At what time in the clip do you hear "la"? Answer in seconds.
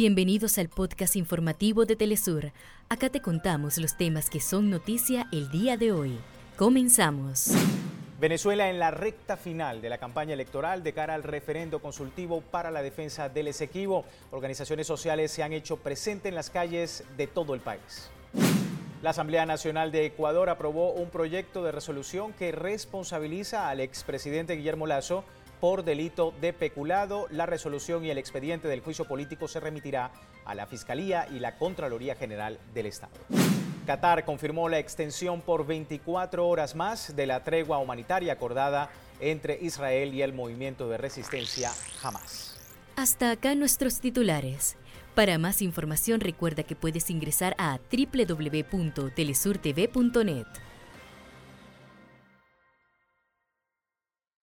8.78-8.92, 9.88-9.98, 12.70-12.80, 19.02-19.10, 27.30-27.46, 30.54-30.66, 31.40-31.56, 34.68-34.78, 37.26-37.42